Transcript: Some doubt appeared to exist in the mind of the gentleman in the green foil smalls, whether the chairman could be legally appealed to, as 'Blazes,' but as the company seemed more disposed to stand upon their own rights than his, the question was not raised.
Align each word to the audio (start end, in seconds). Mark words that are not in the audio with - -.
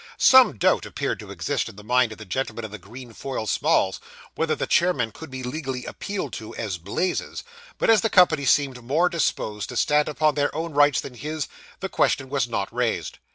Some 0.17 0.57
doubt 0.57 0.87
appeared 0.87 1.19
to 1.19 1.29
exist 1.29 1.69
in 1.69 1.75
the 1.75 1.83
mind 1.83 2.11
of 2.11 2.17
the 2.17 2.25
gentleman 2.25 2.65
in 2.65 2.71
the 2.71 2.79
green 2.79 3.13
foil 3.13 3.45
smalls, 3.45 3.99
whether 4.33 4.55
the 4.55 4.65
chairman 4.65 5.11
could 5.11 5.29
be 5.29 5.43
legally 5.43 5.85
appealed 5.85 6.33
to, 6.41 6.55
as 6.55 6.79
'Blazes,' 6.79 7.43
but 7.77 7.91
as 7.91 8.01
the 8.01 8.09
company 8.09 8.45
seemed 8.45 8.83
more 8.83 9.09
disposed 9.09 9.69
to 9.69 9.77
stand 9.77 10.09
upon 10.09 10.33
their 10.33 10.55
own 10.55 10.73
rights 10.73 11.01
than 11.01 11.13
his, 11.13 11.47
the 11.81 11.87
question 11.87 12.31
was 12.31 12.47
not 12.49 12.73
raised. 12.73 13.19